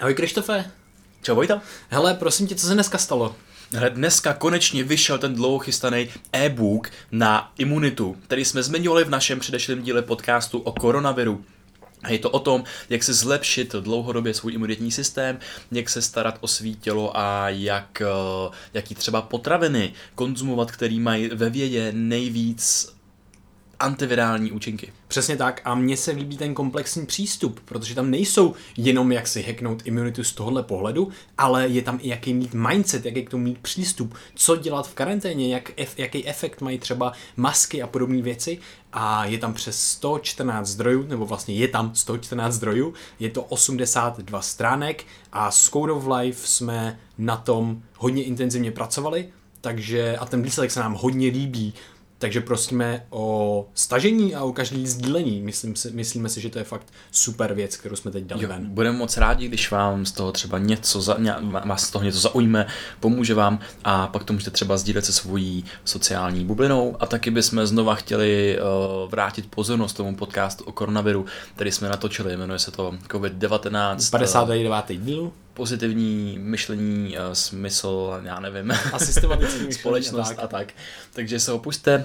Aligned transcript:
Ahoj 0.00 0.14
Krištofe. 0.14 0.70
Čau 1.22 1.34
Vojta. 1.34 1.62
Hele, 1.88 2.14
prosím 2.14 2.46
tě, 2.46 2.54
co 2.54 2.66
se 2.66 2.74
dneska 2.74 2.98
stalo? 2.98 3.36
Hele, 3.72 3.90
dneska 3.90 4.32
konečně 4.32 4.84
vyšel 4.84 5.18
ten 5.18 5.34
dlouho 5.34 5.58
chystaný 5.58 6.08
e-book 6.32 6.90
na 7.12 7.52
imunitu, 7.58 8.16
který 8.24 8.44
jsme 8.44 8.62
zmiňovali 8.62 9.04
v 9.04 9.10
našem 9.10 9.40
předešlém 9.40 9.82
díle 9.82 10.02
podcastu 10.02 10.58
o 10.58 10.72
koronaviru. 10.72 11.44
A 12.02 12.10
je 12.10 12.18
to 12.18 12.30
o 12.30 12.38
tom, 12.38 12.64
jak 12.90 13.02
se 13.02 13.14
zlepšit 13.14 13.74
dlouhodobě 13.74 14.34
svůj 14.34 14.52
imunitní 14.52 14.92
systém, 14.92 15.38
jak 15.72 15.88
se 15.88 16.02
starat 16.02 16.38
o 16.40 16.48
svý 16.48 16.76
tělo 16.76 17.18
a 17.18 17.48
jak, 17.48 18.02
eh, 18.02 18.50
jaký 18.74 18.94
třeba 18.94 19.22
potraviny 19.22 19.92
konzumovat, 20.14 20.70
který 20.70 21.00
mají 21.00 21.28
ve 21.28 21.50
vědě 21.50 21.92
nejvíc 21.92 22.92
antivirální 23.80 24.52
účinky. 24.52 24.92
Přesně 25.08 25.36
tak. 25.36 25.60
A 25.64 25.74
mně 25.74 25.96
se 25.96 26.10
líbí 26.10 26.36
ten 26.36 26.54
komplexní 26.54 27.06
přístup, 27.06 27.60
protože 27.64 27.94
tam 27.94 28.10
nejsou 28.10 28.54
jenom 28.76 29.12
jak 29.12 29.26
si 29.26 29.42
hacknout 29.42 29.86
imunitu 29.86 30.24
z 30.24 30.32
tohohle 30.32 30.62
pohledu, 30.62 31.08
ale 31.38 31.68
je 31.68 31.82
tam 31.82 31.98
i 32.02 32.08
jaký 32.08 32.34
mít 32.34 32.54
mindset, 32.54 33.04
jaký 33.04 33.24
k 33.24 33.30
tomu 33.30 33.44
mít 33.44 33.58
přístup, 33.58 34.14
co 34.34 34.56
dělat 34.56 34.88
v 34.88 34.94
karanténě, 34.94 35.54
jak, 35.54 35.98
jaký 35.98 36.28
efekt 36.28 36.60
mají 36.60 36.78
třeba 36.78 37.12
masky 37.36 37.82
a 37.82 37.86
podobné 37.86 38.22
věci. 38.22 38.58
A 38.92 39.24
je 39.24 39.38
tam 39.38 39.54
přes 39.54 39.82
114 39.82 40.68
zdrojů, 40.68 41.06
nebo 41.06 41.26
vlastně 41.26 41.54
je 41.54 41.68
tam 41.68 41.94
114 41.94 42.54
zdrojů, 42.54 42.94
je 43.20 43.30
to 43.30 43.42
82 43.42 44.42
stránek 44.42 45.04
a 45.32 45.50
s 45.50 45.70
Code 45.70 45.92
of 45.92 46.06
Life 46.06 46.46
jsme 46.46 46.98
na 47.18 47.36
tom 47.36 47.82
hodně 47.96 48.22
intenzivně 48.22 48.70
pracovali, 48.70 49.28
takže 49.60 50.16
a 50.16 50.26
ten 50.26 50.42
výsledek 50.42 50.70
se 50.70 50.80
nám 50.80 50.94
hodně 50.94 51.28
líbí, 51.28 51.74
takže 52.20 52.40
prosíme 52.40 53.06
o 53.10 53.66
stažení 53.74 54.34
a 54.34 54.44
o 54.44 54.52
každý 54.52 54.86
sdílení. 54.86 55.40
Myslím 55.42 55.76
si, 55.76 55.90
myslíme 55.90 56.28
si, 56.28 56.40
že 56.40 56.50
to 56.50 56.58
je 56.58 56.64
fakt 56.64 56.86
super 57.12 57.54
věc, 57.54 57.76
kterou 57.76 57.96
jsme 57.96 58.10
teď 58.10 58.24
dali 58.24 58.42
jo, 58.42 58.48
ven. 58.48 58.66
Budeme 58.70 58.98
moc 58.98 59.16
rádi, 59.16 59.48
když 59.48 59.70
vám 59.70 60.06
z 60.06 60.12
toho 60.12 60.32
třeba 60.32 60.58
něco, 60.58 61.00
za, 61.00 61.16
vás 61.64 61.82
z 61.82 61.90
toho 61.90 62.04
něco 62.04 62.18
zaujme, 62.18 62.66
pomůže 63.00 63.34
vám 63.34 63.58
a 63.84 64.06
pak 64.06 64.24
to 64.24 64.32
můžete 64.32 64.50
třeba 64.50 64.76
sdílet 64.76 65.04
se 65.04 65.12
svojí 65.12 65.64
sociální 65.84 66.44
bublinou 66.44 66.96
a 67.00 67.06
taky 67.06 67.30
bychom 67.30 67.66
znova 67.66 67.94
chtěli 67.94 68.58
uh, 68.58 69.10
vrátit 69.10 69.46
pozornost 69.50 69.92
tomu 69.92 70.16
podcastu 70.16 70.64
o 70.64 70.72
koronaviru, 70.72 71.26
který 71.54 71.72
jsme 71.72 71.88
natočili, 71.88 72.36
jmenuje 72.36 72.58
se 72.58 72.70
to 72.70 72.94
COVID-19. 73.08 74.10
59. 74.10 74.84
dílu 74.88 75.32
pozitivní 75.60 76.38
myšlení, 76.40 77.16
uh, 77.18 77.32
smysl, 77.32 78.20
já 78.22 78.40
nevím, 78.40 78.70
a 78.70 78.98
společnost 79.70 80.28
tak. 80.28 80.38
a 80.38 80.46
tak. 80.46 80.72
Takže 81.12 81.40
se 81.40 81.52
opuste, 81.52 82.04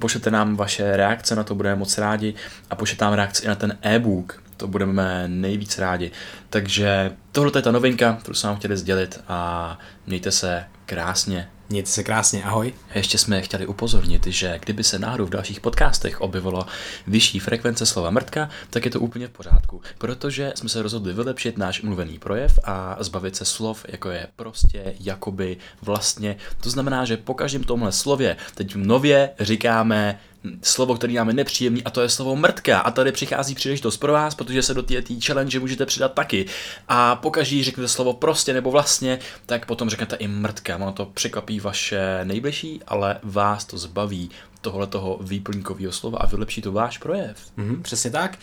pošlete 0.00 0.30
nám 0.30 0.56
vaše 0.56 0.96
reakce, 0.96 1.36
na 1.36 1.44
to 1.44 1.54
budeme 1.54 1.76
moc 1.76 1.98
rádi 1.98 2.34
a 2.70 2.76
pošlete 2.76 3.04
nám 3.04 3.14
reakce 3.14 3.44
i 3.44 3.48
na 3.48 3.54
ten 3.54 3.78
e-book, 3.82 4.42
to 4.56 4.68
budeme 4.68 5.28
nejvíc 5.28 5.78
rádi. 5.78 6.10
Takže 6.50 7.12
tohle 7.32 7.52
je 7.56 7.62
ta 7.62 7.72
novinka, 7.72 8.18
kterou 8.20 8.34
jsme 8.34 8.48
vám 8.48 8.56
chtěli 8.58 8.76
sdělit 8.76 9.20
a 9.28 9.78
mějte 10.06 10.30
se 10.30 10.64
krásně. 10.86 11.48
Mějte 11.68 11.90
se 11.90 12.04
krásně, 12.04 12.44
ahoj. 12.44 12.74
Ještě 12.94 13.18
jsme 13.18 13.42
chtěli 13.42 13.66
upozornit, 13.66 14.26
že 14.26 14.58
kdyby 14.64 14.84
se 14.84 14.98
náhodou 14.98 15.26
v 15.26 15.30
dalších 15.30 15.60
podcastech 15.60 16.20
objevilo 16.20 16.66
vyšší 17.06 17.38
frekvence 17.38 17.86
slova 17.86 18.10
mrtka, 18.10 18.48
tak 18.70 18.84
je 18.84 18.90
to 18.90 19.00
úplně 19.00 19.28
v 19.28 19.30
pořádku, 19.30 19.80
protože 19.98 20.52
jsme 20.54 20.68
se 20.68 20.82
rozhodli 20.82 21.12
vylepšit 21.12 21.58
náš 21.58 21.82
mluvený 21.82 22.18
projev 22.18 22.58
a 22.64 22.96
zbavit 23.00 23.36
se 23.36 23.44
slov, 23.44 23.84
jako 23.88 24.10
je 24.10 24.26
prostě, 24.36 24.94
jakoby, 25.00 25.56
vlastně. 25.82 26.36
To 26.60 26.70
znamená, 26.70 27.04
že 27.04 27.16
po 27.16 27.34
každém 27.34 27.64
tomhle 27.64 27.92
slově 27.92 28.36
teď 28.54 28.74
nově 28.74 29.30
říkáme 29.40 30.18
slovo, 30.62 30.94
který 30.94 31.14
nám 31.14 31.28
je 31.28 31.34
nepříjemný 31.34 31.84
a 31.84 31.90
to 31.90 32.00
je 32.00 32.08
slovo 32.08 32.36
mrtka. 32.36 32.78
A 32.78 32.90
tady 32.90 33.12
přichází 33.12 33.54
příležitost 33.54 33.96
pro 33.96 34.12
vás, 34.12 34.34
protože 34.34 34.62
se 34.62 34.74
do 34.74 34.82
té 34.82 34.94
challenge 35.24 35.60
můžete 35.60 35.86
přidat 35.86 36.12
taky. 36.12 36.46
A 36.88 37.16
pokaždý 37.16 37.64
řeknete 37.64 37.88
slovo 37.88 38.12
prostě 38.12 38.52
nebo 38.52 38.70
vlastně, 38.70 39.18
tak 39.46 39.66
potom 39.66 39.90
řeknete 39.90 40.16
i 40.16 40.28
mrtka. 40.28 40.76
Ono 40.76 40.92
to 40.92 41.06
překvapí 41.06 41.60
vaše 41.60 42.20
nejbližší, 42.24 42.80
ale 42.86 43.18
vás 43.22 43.64
to 43.64 43.78
zbaví 43.78 44.30
tohle 44.60 44.86
toho 44.86 45.18
výplňkového 45.20 45.92
slova 45.92 46.18
a 46.18 46.26
vylepší 46.26 46.62
to 46.62 46.72
váš 46.72 46.98
projev. 46.98 47.36
Mm-hmm, 47.58 47.82
přesně 47.82 48.10
tak. 48.10 48.38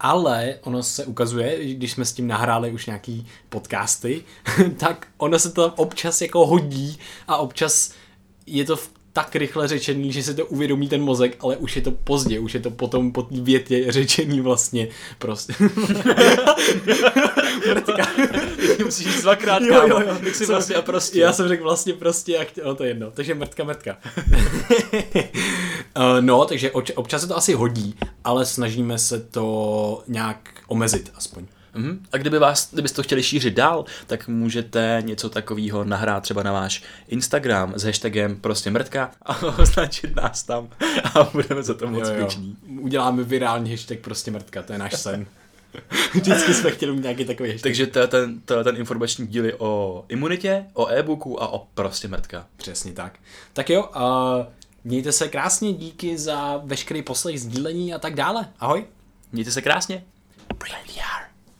Ale 0.00 0.54
ono 0.62 0.82
se 0.82 1.04
ukazuje, 1.04 1.74
když 1.74 1.92
jsme 1.92 2.04
s 2.04 2.12
tím 2.12 2.26
nahráli 2.26 2.70
už 2.70 2.86
nějaký 2.86 3.26
podcasty, 3.48 4.24
tak 4.76 5.06
ono 5.16 5.38
se 5.38 5.52
to 5.52 5.72
občas 5.76 6.20
jako 6.20 6.46
hodí 6.46 6.98
a 7.28 7.36
občas 7.36 7.92
je 8.46 8.64
to 8.64 8.76
v 8.76 8.97
tak 9.12 9.36
rychle 9.36 9.68
řečený, 9.68 10.12
že 10.12 10.22
se 10.22 10.34
to 10.34 10.46
uvědomí 10.46 10.88
ten 10.88 11.02
mozek, 11.02 11.36
ale 11.40 11.56
už 11.56 11.76
je 11.76 11.82
to 11.82 11.90
pozdě, 11.90 12.38
už 12.38 12.54
je 12.54 12.60
to 12.60 12.70
potom 12.70 13.12
po 13.12 13.22
té 13.22 13.40
větě 13.40 13.92
řečený 13.92 14.40
vlastně 14.40 14.88
prostě. 15.18 15.52
Mrtka. 17.68 18.06
Musíš 18.84 19.06
říct 19.06 19.22
dvakrát, 19.22 19.62
jo, 19.62 19.88
jo, 19.88 20.00
jo. 20.00 20.16
Tak 20.24 20.34
si 20.34 20.46
vlastně 20.46 20.76
a 20.76 20.82
prostě. 20.82 21.20
Já 21.20 21.32
jsem 21.32 21.48
řekl 21.48 21.62
vlastně 21.62 21.92
prostě 21.92 22.38
a 22.38 22.44
chtěl, 22.44 22.64
no 22.66 22.74
to 22.74 22.84
je 22.84 22.90
jedno. 22.90 23.10
Takže 23.10 23.34
mrtka, 23.34 23.64
mrtka. 23.64 23.96
uh, 25.96 26.20
no, 26.20 26.44
takže 26.44 26.70
občas 26.70 27.20
se 27.20 27.28
to 27.28 27.36
asi 27.36 27.54
hodí, 27.54 27.94
ale 28.24 28.46
snažíme 28.46 28.98
se 28.98 29.20
to 29.20 30.02
nějak 30.08 30.48
omezit 30.68 31.12
aspoň. 31.14 31.46
Mm-hmm. 31.74 31.98
A 32.12 32.16
kdyby 32.16 32.38
vás, 32.38 32.72
kdybyste 32.72 32.96
to 32.96 33.02
chtěli 33.02 33.22
šířit 33.22 33.54
dál, 33.54 33.84
tak 34.06 34.28
můžete 34.28 35.02
něco 35.04 35.30
takového 35.30 35.84
nahrát 35.84 36.22
třeba 36.22 36.42
na 36.42 36.52
váš 36.52 36.82
Instagram 37.08 37.72
s 37.76 37.84
hashtagem 37.84 38.36
prostě 38.36 38.70
mrtka 38.70 39.10
a 39.22 39.42
označit 39.58 40.16
nás 40.16 40.42
tam 40.42 40.68
a 41.14 41.24
budeme 41.32 41.62
za 41.62 41.74
to 41.74 41.86
moc 41.86 42.08
vděční. 42.10 42.56
Uděláme 42.80 43.22
virální 43.22 43.70
hashtag 43.70 43.98
prostě 43.98 44.30
mrtka, 44.30 44.62
to 44.62 44.72
je 44.72 44.78
náš 44.78 45.00
sen. 45.00 45.26
Vždycky 46.14 46.54
jsme 46.54 46.70
chtěli 46.70 46.92
mít 46.92 47.02
nějaký 47.02 47.24
takový 47.24 47.48
hashtag. 47.50 47.62
Takže 47.62 47.86
to 47.86 47.98
je 47.98 48.06
ten, 48.06 48.40
to 48.40 48.58
je 48.58 48.64
ten 48.64 48.76
informační 48.76 49.26
díl 49.26 49.52
o 49.58 50.04
imunitě, 50.08 50.64
o 50.74 50.88
e-booku 50.88 51.42
a 51.42 51.48
o 51.48 51.66
prostě 51.74 52.08
mrtka. 52.08 52.46
Přesně 52.56 52.92
tak. 52.92 53.18
Tak 53.52 53.70
jo, 53.70 53.90
uh, 53.96 54.02
mějte 54.84 55.12
se 55.12 55.28
krásně, 55.28 55.72
díky 55.72 56.18
za 56.18 56.60
veškerý 56.64 57.02
poslech, 57.02 57.40
sdílení 57.40 57.94
a 57.94 57.98
tak 57.98 58.14
dále. 58.14 58.48
Ahoj. 58.60 58.84
Mějte 59.32 59.50
se 59.50 59.62
krásně. 59.62 60.04
Brilliant. 60.58 61.07